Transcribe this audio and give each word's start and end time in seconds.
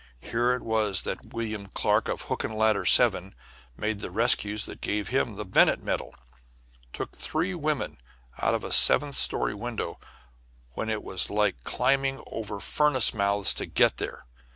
Here 0.21 0.53
it 0.53 0.63
was 0.63 1.03
that 1.03 1.31
William 1.31 1.67
Clark 1.67 2.07
of 2.07 2.23
Hook 2.23 2.43
and 2.43 2.55
Ladder 2.55 2.87
7 2.87 3.35
made 3.77 3.99
the 3.99 4.09
rescues 4.09 4.65
that 4.65 4.81
gave 4.81 5.09
him 5.09 5.35
the 5.35 5.45
Bennett 5.45 5.83
medal 5.83 6.15
took 6.91 7.15
three 7.15 7.53
women 7.53 7.99
out 8.39 8.55
of 8.55 8.73
seventh 8.73 9.15
story 9.15 9.53
windows 9.53 9.97
when 10.71 10.89
it 10.89 11.03
was 11.03 11.29
like 11.29 11.63
climbing 11.63 12.19
over 12.25 12.59
furnace 12.59 13.13
mouths 13.13 13.53
to 13.53 13.67
get 13.67 13.97
there. 13.97 14.25